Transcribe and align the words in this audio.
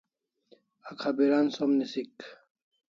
Akhabiran 0.89 1.47
som 1.57 1.69
nisik 1.77 2.13